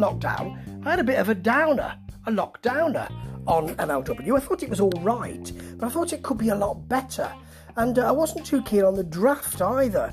lockdown, 0.00 0.86
I 0.86 0.90
had 0.90 1.00
a 1.00 1.04
bit 1.04 1.18
of 1.18 1.28
a 1.28 1.34
downer, 1.34 1.96
a 2.26 2.30
lockdowner 2.30 3.10
on 3.46 3.74
MLW. 3.76 4.36
I 4.36 4.40
thought 4.40 4.62
it 4.62 4.70
was 4.70 4.80
all 4.80 4.92
right, 5.00 5.52
but 5.76 5.86
I 5.86 5.88
thought 5.90 6.12
it 6.12 6.22
could 6.22 6.38
be 6.38 6.48
a 6.48 6.54
lot 6.54 6.88
better. 6.88 7.32
And 7.76 7.98
uh, 7.98 8.08
I 8.08 8.10
wasn't 8.10 8.46
too 8.46 8.62
keen 8.62 8.84
on 8.84 8.94
the 8.94 9.04
draft 9.04 9.60
either. 9.60 10.12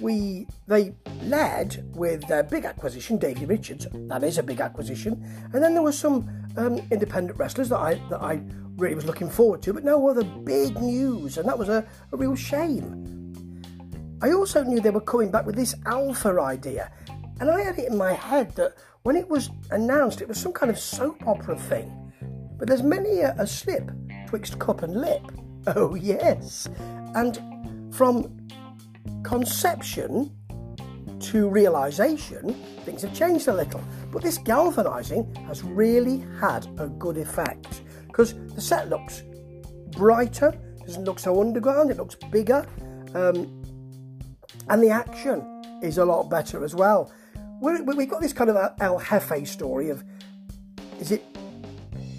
We 0.00 0.46
they 0.66 0.94
led 1.22 1.90
with 1.94 2.26
their 2.28 2.42
big 2.42 2.64
acquisition, 2.64 3.18
Davey 3.18 3.46
Richards. 3.46 3.86
That 3.92 4.22
is 4.24 4.38
a 4.38 4.42
big 4.42 4.60
acquisition. 4.60 5.24
And 5.52 5.62
then 5.62 5.74
there 5.74 5.82
were 5.82 5.92
some 5.92 6.28
um, 6.56 6.80
independent 6.90 7.38
wrestlers 7.38 7.70
that 7.70 7.78
I 7.78 7.94
that 8.10 8.20
I 8.20 8.40
really 8.76 8.94
was 8.94 9.06
looking 9.06 9.30
forward 9.30 9.62
to, 9.62 9.72
but 9.72 9.84
no 9.84 10.08
other 10.08 10.24
big 10.24 10.80
news, 10.80 11.38
and 11.38 11.48
that 11.48 11.58
was 11.58 11.68
a, 11.68 11.86
a 12.12 12.16
real 12.16 12.34
shame. 12.34 13.12
I 14.22 14.32
also 14.32 14.62
knew 14.64 14.80
they 14.80 14.90
were 14.90 15.00
coming 15.00 15.30
back 15.30 15.46
with 15.46 15.56
this 15.56 15.74
alpha 15.86 16.40
idea, 16.40 16.90
and 17.40 17.50
I 17.50 17.62
had 17.62 17.78
it 17.78 17.90
in 17.90 17.96
my 17.96 18.12
head 18.12 18.54
that 18.56 18.74
when 19.06 19.14
it 19.14 19.28
was 19.28 19.50
announced, 19.70 20.20
it 20.20 20.26
was 20.26 20.36
some 20.36 20.52
kind 20.52 20.68
of 20.68 20.76
soap 20.76 21.28
opera 21.28 21.56
thing. 21.56 22.12
But 22.58 22.66
there's 22.66 22.82
many 22.82 23.20
a, 23.20 23.36
a 23.38 23.46
slip 23.46 23.88
twixt 24.26 24.58
cup 24.58 24.82
and 24.82 25.00
lip. 25.00 25.22
Oh, 25.68 25.96
yes. 25.96 26.68
And 27.16 27.92
from 27.92 28.48
conception 29.24 30.32
to 31.18 31.48
realization, 31.48 32.54
things 32.84 33.02
have 33.02 33.12
changed 33.12 33.48
a 33.48 33.52
little. 33.52 33.82
But 34.12 34.22
this 34.22 34.38
galvanizing 34.38 35.34
has 35.48 35.64
really 35.64 36.24
had 36.40 36.68
a 36.78 36.86
good 36.86 37.16
effect 37.16 37.82
because 38.06 38.34
the 38.54 38.60
set 38.60 38.88
looks 38.88 39.24
brighter, 39.90 40.52
doesn't 40.84 41.04
look 41.04 41.18
so 41.18 41.40
underground, 41.40 41.90
it 41.90 41.96
looks 41.96 42.14
bigger, 42.30 42.64
um, 43.14 43.60
and 44.68 44.80
the 44.80 44.90
action 44.90 45.42
is 45.82 45.98
a 45.98 46.04
lot 46.04 46.30
better 46.30 46.62
as 46.62 46.76
well. 46.76 47.12
We 47.60 47.80
we've 47.80 48.10
got 48.10 48.20
this 48.20 48.32
kind 48.32 48.50
of 48.50 48.72
El 48.80 48.98
Jefe 48.98 49.46
story 49.46 49.90
of 49.90 50.04
is 51.00 51.12
it 51.12 51.24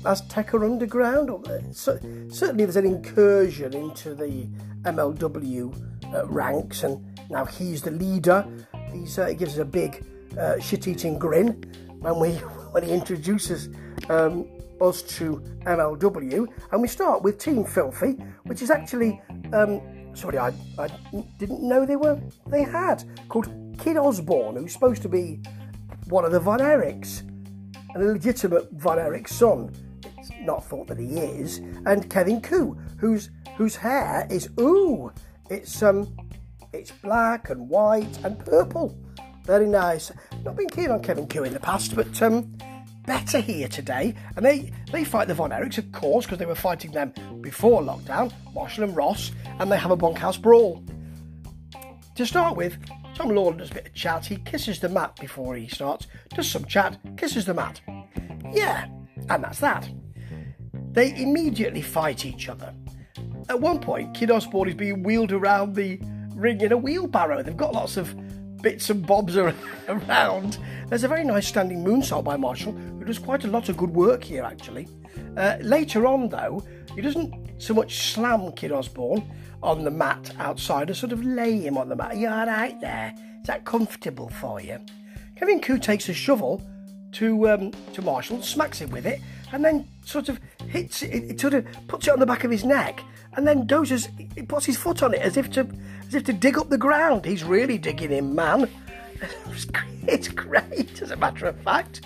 Azteca 0.03 0.63
Underground? 0.63 1.29
Or, 1.29 1.41
uh, 1.49 1.59
so, 1.71 1.99
certainly, 2.29 2.65
there's 2.65 2.75
an 2.75 2.85
incursion 2.85 3.73
into 3.73 4.15
the 4.15 4.47
MLW 4.83 6.13
uh, 6.13 6.27
ranks, 6.27 6.83
and 6.83 7.03
now 7.29 7.45
he's 7.45 7.81
the 7.81 7.91
leader. 7.91 8.45
He's, 8.91 9.17
uh, 9.17 9.27
he 9.27 9.35
gives 9.35 9.53
us 9.53 9.59
a 9.59 9.65
big 9.65 10.05
uh, 10.39 10.59
shit-eating 10.59 11.19
grin 11.19 11.63
when 11.99 12.19
we 12.19 12.31
when 12.71 12.83
he 12.83 12.91
introduces 12.91 13.69
um, 14.09 14.47
us 14.79 15.01
to 15.01 15.41
MLW, 15.65 16.47
and 16.71 16.81
we 16.81 16.87
start 16.87 17.23
with 17.23 17.37
Team 17.39 17.65
Filthy, 17.65 18.13
which 18.43 18.61
is 18.61 18.69
actually 18.69 19.21
um, 19.53 19.81
sorry, 20.17 20.37
I, 20.37 20.51
I 20.77 20.87
didn't 21.37 21.61
know 21.61 21.85
they 21.85 21.95
were 21.95 22.19
they 22.47 22.63
had 22.63 23.03
called 23.29 23.49
Kid 23.77 23.97
Osborne, 23.97 24.55
who's 24.55 24.73
supposed 24.73 25.01
to 25.03 25.09
be 25.09 25.39
one 26.09 26.25
of 26.25 26.31
the 26.31 26.39
Von 26.39 26.59
Erichs, 26.59 27.21
an 27.93 28.01
illegitimate 28.01 28.69
Von 28.73 28.99
Erich 28.99 29.27
son. 29.27 29.71
It's 30.17 30.31
not 30.41 30.65
thought 30.65 30.87
that 30.87 30.97
he 30.97 31.19
is, 31.19 31.59
and 31.85 32.09
Kevin 32.09 32.41
Ku, 32.41 32.77
whose 32.99 33.29
whose 33.55 33.75
hair 33.75 34.27
is 34.29 34.49
ooh, 34.59 35.11
it's 35.49 35.83
um, 35.83 36.17
it's 36.73 36.91
black 36.91 37.49
and 37.49 37.69
white 37.69 38.19
and 38.23 38.37
purple. 38.39 38.97
Very 39.45 39.67
nice. 39.67 40.11
Not 40.43 40.57
been 40.57 40.67
keen 40.67 40.91
on 40.91 41.01
Kevin 41.01 41.27
Ku 41.27 41.43
in 41.43 41.53
the 41.53 41.59
past, 41.59 41.95
but 41.95 42.21
um, 42.21 42.57
better 43.07 43.39
here 43.39 43.67
today. 43.67 44.13
And 44.35 44.45
they, 44.45 44.71
they 44.91 45.03
fight 45.03 45.27
the 45.27 45.33
Von 45.33 45.49
Erichs, 45.49 45.79
of 45.79 45.91
course, 45.91 46.25
because 46.25 46.37
they 46.37 46.45
were 46.45 46.53
fighting 46.53 46.91
them 46.91 47.11
before 47.41 47.81
lockdown, 47.81 48.31
Marshall 48.53 48.83
and 48.83 48.95
Ross, 48.95 49.31
and 49.59 49.71
they 49.71 49.77
have 49.77 49.89
a 49.89 49.95
bunkhouse 49.95 50.37
brawl. 50.37 50.83
To 52.15 52.25
start 52.25 52.55
with, 52.55 52.77
Tom 53.15 53.29
Lawlor 53.29 53.57
does 53.57 53.71
a 53.71 53.75
bit 53.75 53.87
of 53.87 53.93
chat. 53.95 54.25
He 54.25 54.35
kisses 54.37 54.79
the 54.79 54.89
mat 54.89 55.17
before 55.19 55.55
he 55.55 55.67
starts, 55.67 56.05
does 56.35 56.51
some 56.51 56.65
chat, 56.65 56.99
kisses 57.15 57.45
the 57.45 57.53
mat. 57.53 57.81
Yeah, 58.53 58.87
and 59.29 59.43
that's 59.43 59.59
that. 59.59 59.89
They 60.91 61.15
immediately 61.19 61.81
fight 61.81 62.25
each 62.25 62.49
other. 62.49 62.73
At 63.49 63.61
one 63.61 63.79
point, 63.79 64.13
Kid 64.13 64.29
Osborne 64.29 64.69
is 64.69 64.75
being 64.75 65.03
wheeled 65.03 65.31
around 65.31 65.75
the 65.75 65.99
ring 66.35 66.61
in 66.61 66.71
a 66.71 66.77
wheelbarrow. 66.77 67.41
They've 67.41 67.55
got 67.55 67.73
lots 67.73 67.97
of 67.97 68.13
bits 68.61 68.89
and 68.89 69.05
bobs 69.05 69.37
around. 69.87 70.57
There's 70.87 71.03
a 71.03 71.07
very 71.07 71.23
nice 71.23 71.47
standing 71.47 71.83
moonsault 71.83 72.23
by 72.23 72.37
Marshall, 72.37 72.73
who 72.73 73.05
does 73.05 73.19
quite 73.19 73.43
a 73.43 73.47
lot 73.47 73.69
of 73.69 73.77
good 73.77 73.91
work 73.91 74.23
here, 74.23 74.43
actually. 74.43 74.87
Uh, 75.35 75.57
later 75.61 76.05
on, 76.05 76.29
though, 76.29 76.63
he 76.95 77.01
doesn't 77.01 77.33
so 77.61 77.73
much 77.73 78.11
slam 78.13 78.51
Kid 78.53 78.71
Osborne 78.71 79.23
on 79.63 79.83
the 79.83 79.91
mat 79.91 80.33
outside, 80.39 80.89
or 80.89 80.93
sort 80.93 81.11
of 81.11 81.23
lay 81.23 81.59
him 81.59 81.77
on 81.77 81.89
the 81.89 81.95
mat. 81.95 82.13
Are 82.13 82.15
you 82.15 82.29
all 82.29 82.45
right 82.45 82.79
there? 82.81 83.13
Is 83.41 83.47
that 83.47 83.65
comfortable 83.65 84.29
for 84.29 84.61
you? 84.61 84.79
Kevin 85.35 85.59
Ku 85.59 85.77
takes 85.77 86.09
a 86.09 86.13
shovel 86.13 86.61
to 87.13 87.49
um, 87.49 87.71
to 87.93 88.01
Marshall, 88.01 88.41
smacks 88.41 88.79
him 88.79 88.89
with 88.91 89.05
it, 89.05 89.21
and 89.51 89.63
then 89.63 89.87
sort 90.03 90.29
of 90.29 90.39
hits 90.67 91.03
it, 91.03 91.23
it, 91.31 91.39
sort 91.39 91.53
of 91.53 91.65
puts 91.87 92.07
it 92.07 92.11
on 92.11 92.19
the 92.19 92.25
back 92.25 92.43
of 92.43 92.51
his 92.51 92.63
neck, 92.63 93.01
and 93.35 93.47
then 93.47 93.65
goes 93.65 93.91
as 93.91 94.09
he 94.35 94.43
puts 94.43 94.65
his 94.65 94.77
foot 94.77 95.03
on 95.03 95.13
it 95.13 95.21
as 95.21 95.37
if 95.37 95.49
to 95.51 95.67
as 96.07 96.15
if 96.15 96.23
to 96.25 96.33
dig 96.33 96.57
up 96.57 96.69
the 96.69 96.77
ground. 96.77 97.25
He's 97.25 97.43
really 97.43 97.77
digging 97.77 98.11
in, 98.11 98.35
man. 98.35 98.69
It's 100.09 100.29
great, 100.29 101.01
as 101.01 101.11
a 101.11 101.17
matter 101.17 101.47
of 101.47 101.59
fact. 101.63 102.01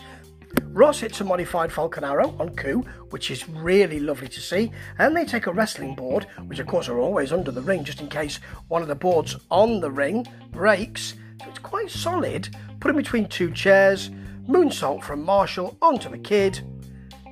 Ross 0.69 1.01
hits 1.01 1.21
a 1.21 1.23
modified 1.23 1.71
Falcon 1.71 2.03
Arrow 2.03 2.35
on 2.39 2.55
Ku, 2.55 2.79
which 3.11 3.29
is 3.29 3.47
really 3.47 3.99
lovely 3.99 4.27
to 4.29 4.39
see, 4.39 4.71
and 4.97 5.15
they 5.15 5.23
take 5.23 5.45
a 5.45 5.53
wrestling 5.53 5.93
board, 5.93 6.25
which 6.47 6.57
of 6.57 6.65
course 6.65 6.89
are 6.89 6.97
always 6.97 7.31
under 7.31 7.51
the 7.51 7.61
ring 7.61 7.83
just 7.83 8.01
in 8.01 8.07
case 8.07 8.39
one 8.69 8.81
of 8.81 8.87
the 8.87 8.95
boards 8.95 9.35
on 9.51 9.81
the 9.81 9.91
ring 9.91 10.25
breaks. 10.51 11.13
So 11.43 11.49
it's 11.49 11.59
quite 11.59 11.91
solid. 11.91 12.49
Put 12.79 12.89
it 12.89 12.97
between 12.97 13.27
two 13.27 13.51
chairs, 13.51 14.09
moonsault 14.47 15.03
from 15.03 15.23
Marshall 15.23 15.77
onto 15.79 16.09
the 16.09 16.17
kid 16.17 16.61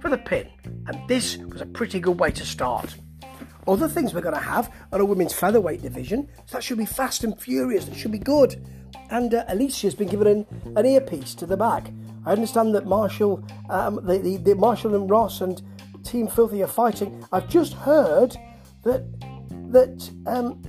for 0.02 0.10
the 0.10 0.18
pin, 0.18 0.48
and 0.88 1.08
this 1.08 1.38
was 1.38 1.62
a 1.62 1.66
pretty 1.66 2.00
good 2.00 2.20
way 2.20 2.32
to 2.32 2.46
start. 2.46 2.96
Other 3.68 3.88
things 3.88 4.14
we're 4.14 4.22
going 4.22 4.36
to 4.36 4.42
have 4.42 4.74
are 4.92 5.00
a 5.00 5.06
women's 5.06 5.34
featherweight 5.34 5.82
division, 5.82 6.28
so 6.46 6.58
that 6.58 6.64
should 6.64 6.78
be 6.78 6.86
fast 6.86 7.24
and 7.24 7.40
furious, 7.40 7.86
that 7.86 7.96
should 7.96 8.12
be 8.12 8.20
good. 8.20 8.66
And 9.12 9.34
uh, 9.34 9.44
Alicia's 9.48 9.96
been 9.96 10.08
given 10.08 10.28
an, 10.28 10.74
an 10.76 10.86
earpiece 10.86 11.36
to 11.36 11.46
the 11.46 11.58
back. 11.58 11.92
I 12.26 12.32
understand 12.32 12.74
that 12.76 12.86
Marshall, 12.86 13.44
um, 13.70 14.00
the, 14.04 14.18
the, 14.18 14.38
the 14.38 14.56
Marshall 14.56 14.96
and 14.96 15.10
Ross 15.10 15.42
and 15.42 15.62
Team 16.04 16.28
Filthy 16.28 16.64
are 16.64 16.68
fighting. 16.68 17.24
I've 17.32 17.50
just 17.50 17.74
heard 17.74 18.36
that 18.84 19.04
that 19.72 20.10
um, 20.26 20.62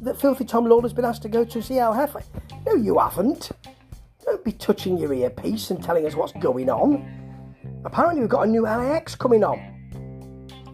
that 0.00 0.18
Filthy 0.18 0.44
Tom 0.44 0.64
Lawlor 0.64 0.82
has 0.82 0.92
been 0.92 1.04
asked 1.04 1.22
to 1.22 1.28
go 1.28 1.44
to 1.44 1.62
see 1.62 1.78
El 1.78 1.94
Jefe. 1.94 2.24
No, 2.66 2.74
you 2.74 2.98
haven't. 2.98 3.50
Don't 4.24 4.44
be 4.44 4.52
touching 4.52 4.96
your 4.96 5.12
earpiece 5.12 5.70
and 5.70 5.82
telling 5.82 6.06
us 6.06 6.14
what's 6.14 6.32
going 6.32 6.70
on. 6.70 7.29
Apparently, 7.84 8.20
we've 8.20 8.28
got 8.28 8.46
a 8.46 8.50
new 8.50 8.62
LAX 8.62 9.14
coming 9.14 9.42
on. 9.42 9.58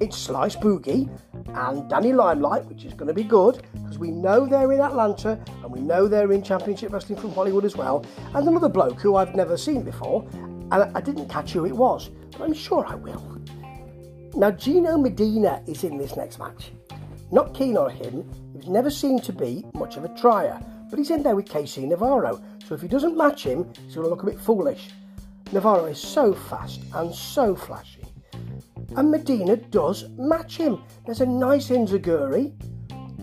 It's 0.00 0.17
Slice 0.19 0.56
Boogie 0.56 1.09
and 1.55 1.89
Danny 1.89 2.12
Limelight, 2.12 2.67
which 2.67 2.84
is 2.84 2.94
going 2.94 3.06
to 3.06 3.15
be 3.15 3.22
good 3.22 3.62
because 3.72 3.97
we 3.97 4.11
know 4.11 4.44
they're 4.44 4.72
in 4.72 4.81
Atlanta 4.81 5.39
and 5.62 5.71
we 5.71 5.81
know 5.81 6.09
they're 6.09 6.33
in 6.33 6.43
Championship 6.43 6.93
Wrestling 6.93 7.19
from 7.19 7.33
Hollywood 7.33 7.65
as 7.65 7.77
well. 7.77 8.05
And 8.34 8.49
another 8.49 8.69
bloke 8.69 9.00
who 9.00 9.15
I've 9.15 9.37
never 9.37 9.56
seen 9.56 9.83
before, 9.83 10.28
and 10.33 10.75
I 10.75 11.00
didn't 11.00 11.28
catch 11.28 11.53
who 11.53 11.65
it 11.65 11.77
was, 11.77 12.11
but 12.33 12.43
I'm 12.43 12.53
sure 12.53 12.84
I 12.84 12.97
will. 12.97 13.41
Now, 14.34 14.50
Gino 14.50 14.99
Medina 14.99 15.62
is 15.67 15.84
in 15.84 15.97
this 15.99 16.17
next 16.17 16.41
match. 16.41 16.73
Not 17.31 17.55
keen 17.55 17.77
on 17.77 17.91
him, 17.91 18.28
he's 18.53 18.67
never 18.67 18.91
seemed 18.91 19.23
to 19.25 19.33
be 19.33 19.65
much 19.75 19.97
of 19.97 20.05
a 20.05 20.09
trier, 20.09 20.61
but 20.91 20.99
he's 20.99 21.11
in 21.11 21.23
there 21.23 21.37
with 21.37 21.47
KC 21.47 21.87
Navarro, 21.87 22.43
so 22.67 22.75
if 22.75 22.83
he 22.83 22.88
doesn't 22.88 23.17
match 23.17 23.44
him, 23.44 23.73
he's 23.84 23.94
going 23.94 24.05
to 24.05 24.11
look 24.11 24.25
a 24.25 24.27
bit 24.27 24.41
foolish. 24.41 24.91
Navarro 25.52 25.86
is 25.86 25.98
so 26.00 26.34
fast 26.34 26.82
and 26.94 27.14
so 27.14 27.54
flashy 27.54 28.06
and 28.96 29.10
Medina 29.10 29.56
does 29.56 30.08
match 30.16 30.56
him. 30.56 30.82
There's 31.04 31.20
a 31.20 31.26
nice 31.26 31.68
enzuigiri. 31.68 32.52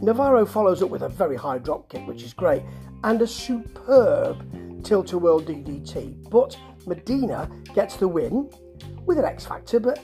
Navarro 0.02 0.46
follows 0.46 0.82
up 0.84 0.90
with 0.90 1.02
a 1.02 1.10
very 1.10 1.36
high 1.36 1.58
drop 1.58 1.90
kick, 1.90 2.06
which 2.08 2.24
is 2.24 2.34
great, 2.34 2.64
and 3.04 3.22
a 3.22 3.28
superb 3.28 4.84
tilt 4.84 5.14
a 5.14 5.18
whirl 5.18 5.42
DDT. 5.42 6.30
But 6.30 6.58
Medina 6.86 7.50
gets 7.74 7.96
the 7.98 8.08
win 8.08 8.50
with 9.06 9.18
an 9.18 9.26
X 9.26 9.46
Factor, 9.46 9.80
but 9.80 10.00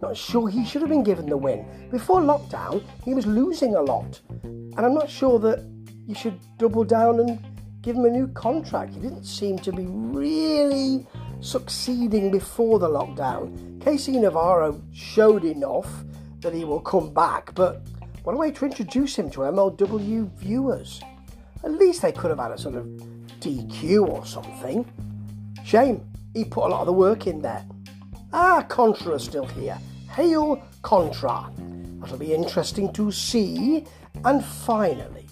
not 0.00 0.16
sure 0.16 0.48
he 0.48 0.64
should 0.64 0.82
have 0.82 0.90
been 0.90 1.04
given 1.04 1.26
the 1.26 1.36
win. 1.36 1.64
Before 1.90 2.20
lockdown, 2.20 2.82
he 3.04 3.14
was 3.14 3.26
losing 3.26 3.76
a 3.76 3.82
lot, 3.82 4.20
and 4.42 4.80
I'm 4.80 4.94
not 4.94 5.08
sure 5.10 5.38
that 5.40 5.64
you 6.06 6.14
should 6.14 6.40
double 6.58 6.82
down 6.82 7.20
and 7.20 7.38
give 7.82 7.96
him 7.96 8.04
a 8.04 8.10
new 8.10 8.28
contract. 8.28 8.94
He 8.94 9.00
didn't 9.00 9.24
seem 9.24 9.58
to 9.58 9.72
be 9.72 9.86
really 9.86 11.06
succeeding 11.40 12.30
before 12.30 12.78
the 12.78 12.88
lockdown. 12.88 13.78
KC 13.80 14.20
Navarro 14.20 14.80
showed 14.92 15.44
enough 15.44 15.88
that 16.40 16.54
he 16.54 16.64
will 16.64 16.80
come 16.80 17.12
back, 17.12 17.54
but 17.54 17.82
what 18.22 18.34
a 18.34 18.36
way 18.36 18.52
to 18.52 18.64
introduce 18.64 19.16
him 19.16 19.28
to 19.30 19.40
MLW 19.40 20.32
viewers. 20.36 21.00
At 21.64 21.72
least 21.72 22.02
they 22.02 22.12
could 22.12 22.30
have 22.30 22.38
had 22.38 22.52
a 22.52 22.58
sort 22.58 22.76
of 22.76 22.86
DQ 23.40 24.08
or 24.08 24.24
something. 24.24 24.86
Shame, 25.64 26.04
he 26.34 26.44
put 26.44 26.66
a 26.66 26.68
lot 26.68 26.80
of 26.80 26.86
the 26.86 26.92
work 26.92 27.26
in 27.26 27.42
there. 27.42 27.64
Ah, 28.32 28.64
Contra 28.68 29.14
is 29.14 29.24
still 29.24 29.46
here. 29.46 29.78
Hail 30.10 30.62
Contra. 30.82 31.50
That'll 32.00 32.18
be 32.18 32.32
interesting 32.34 32.92
to 32.94 33.10
see. 33.10 33.86
And 34.24 34.44
finally, 34.44 35.26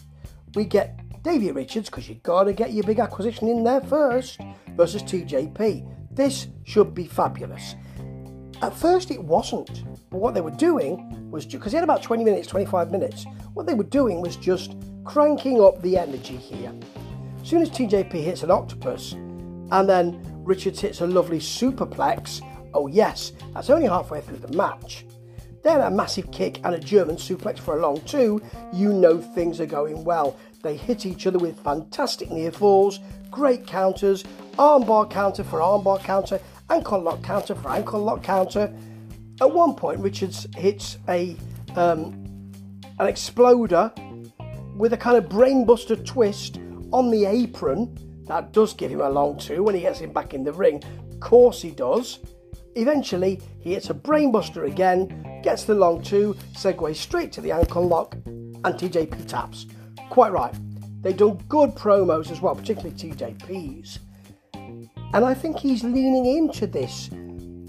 we 0.54 0.64
get 0.64 0.99
Davey 1.22 1.52
Richards, 1.52 1.90
because 1.90 2.08
you've 2.08 2.22
got 2.22 2.44
to 2.44 2.52
get 2.52 2.72
your 2.72 2.84
big 2.84 2.98
acquisition 2.98 3.48
in 3.48 3.62
there 3.62 3.82
first, 3.82 4.40
versus 4.76 5.02
TJP. 5.02 5.86
This 6.10 6.48
should 6.64 6.94
be 6.94 7.06
fabulous. 7.06 7.74
At 8.62 8.74
first, 8.74 9.10
it 9.10 9.22
wasn't. 9.22 9.84
But 10.10 10.18
what 10.18 10.34
they 10.34 10.40
were 10.40 10.50
doing 10.50 11.30
was 11.30 11.46
because 11.46 11.72
he 11.72 11.76
had 11.76 11.84
about 11.84 12.02
20 12.02 12.24
minutes, 12.24 12.48
25 12.48 12.90
minutes. 12.90 13.26
What 13.54 13.66
they 13.66 13.74
were 13.74 13.84
doing 13.84 14.20
was 14.20 14.36
just 14.36 14.76
cranking 15.04 15.62
up 15.62 15.80
the 15.82 15.98
energy 15.98 16.36
here. 16.36 16.72
As 17.40 17.48
soon 17.48 17.62
as 17.62 17.70
TJP 17.70 18.12
hits 18.12 18.42
an 18.42 18.50
octopus, 18.50 19.12
and 19.12 19.88
then 19.88 20.20
Richards 20.44 20.80
hits 20.80 21.00
a 21.00 21.06
lovely 21.06 21.38
superplex, 21.38 22.42
oh 22.74 22.86
yes, 22.86 23.32
that's 23.54 23.70
only 23.70 23.86
halfway 23.86 24.20
through 24.20 24.38
the 24.38 24.56
match. 24.56 25.06
Then 25.62 25.80
a 25.80 25.90
massive 25.90 26.30
kick 26.30 26.60
and 26.64 26.74
a 26.74 26.78
German 26.78 27.16
suplex 27.16 27.58
for 27.58 27.76
a 27.76 27.82
long 27.82 28.00
two, 28.02 28.42
you 28.72 28.92
know 28.92 29.20
things 29.20 29.60
are 29.60 29.66
going 29.66 30.04
well. 30.04 30.36
They 30.62 30.76
hit 30.76 31.06
each 31.06 31.26
other 31.26 31.38
with 31.38 31.60
fantastic 31.60 32.30
near 32.30 32.52
falls, 32.52 33.00
great 33.30 33.66
counters, 33.66 34.24
armbar 34.58 35.10
counter 35.10 35.44
for 35.44 35.60
armbar 35.60 36.00
counter, 36.00 36.40
ankle 36.68 37.00
lock 37.00 37.22
counter 37.22 37.54
for 37.54 37.70
ankle 37.70 38.00
lock 38.00 38.22
counter. 38.22 38.72
At 39.40 39.50
one 39.50 39.74
point, 39.74 40.00
Richards 40.00 40.46
hits 40.56 40.98
a 41.08 41.36
um, 41.76 42.52
an 42.98 43.06
exploder 43.06 43.92
with 44.76 44.92
a 44.92 44.96
kind 44.96 45.16
of 45.16 45.30
brainbuster 45.30 46.04
twist 46.04 46.58
on 46.92 47.10
the 47.10 47.24
apron. 47.24 47.96
That 48.26 48.52
does 48.52 48.74
give 48.74 48.90
him 48.90 49.00
a 49.00 49.08
long 49.08 49.38
two 49.38 49.62
when 49.62 49.74
he 49.74 49.80
gets 49.80 49.98
him 49.98 50.12
back 50.12 50.34
in 50.34 50.44
the 50.44 50.52
ring. 50.52 50.82
Of 51.10 51.20
course 51.20 51.62
he 51.62 51.70
does. 51.70 52.18
Eventually, 52.76 53.40
he 53.60 53.72
hits 53.74 53.90
a 53.90 53.94
brainbuster 53.94 54.66
again, 54.66 55.24
gets 55.42 55.64
the 55.64 55.74
long 55.74 56.02
two, 56.02 56.34
segues 56.52 56.96
straight 56.96 57.32
to 57.32 57.40
the 57.40 57.52
ankle 57.52 57.86
lock, 57.86 58.14
and 58.26 58.64
TJP 58.64 59.26
taps. 59.26 59.66
Quite 60.10 60.32
right. 60.32 60.54
They've 61.02 61.16
done 61.16 61.42
good 61.48 61.70
promos 61.70 62.30
as 62.30 62.40
well, 62.40 62.54
particularly 62.54 62.94
TJP's. 62.94 64.00
And 65.12 65.24
I 65.24 65.34
think 65.34 65.58
he's 65.58 65.82
leaning 65.82 66.26
into 66.26 66.66
this 66.66 67.10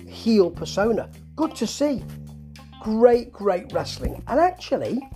heel 0.08 0.52
persona. 0.52 1.10
Good 1.36 1.56
to 1.56 1.68
see. 1.68 2.04
Great, 2.82 3.32
great 3.32 3.72
wrestling. 3.72 4.22
And 4.28 4.40
actually, 4.40 5.08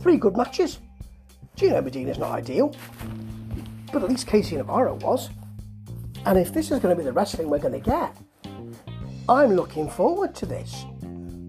three 0.00 0.16
good 0.16 0.36
matches. 0.36 0.78
Gino 1.56 1.82
Medina's 1.82 2.18
not 2.18 2.30
ideal, 2.30 2.74
but 3.92 4.02
at 4.02 4.08
least 4.08 4.26
KC 4.26 4.56
Navarro 4.56 4.94
was. 4.94 5.30
And 6.24 6.38
if 6.38 6.52
this 6.52 6.70
is 6.70 6.78
going 6.78 6.96
to 6.96 7.00
be 7.00 7.04
the 7.04 7.12
wrestling 7.12 7.50
we're 7.50 7.58
going 7.58 7.80
to 7.80 7.90
get, 7.90 8.16
I'm 9.28 9.54
looking 9.54 9.88
forward 9.88 10.34
to 10.36 10.46
this. 10.46 10.84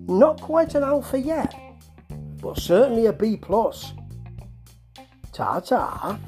Not 0.08 0.42
quite 0.42 0.76
an 0.76 0.84
alpha 0.84 1.20
yet, 1.20 1.56
but 2.42 2.60
certainly 2.60 3.06
a 3.06 3.14
B 3.14 3.38
plus. 3.38 3.94
Ta 5.32 5.60
ta. 5.60 6.20